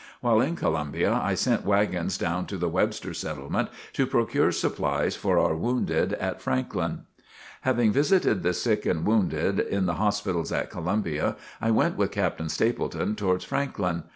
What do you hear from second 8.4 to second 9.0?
the sick